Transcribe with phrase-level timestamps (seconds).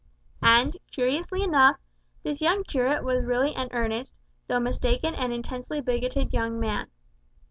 [0.41, 1.77] And, curiously enough,
[2.23, 4.15] this young curate was really an earnest,
[4.47, 6.87] though mistaken and intensely bigoted young man.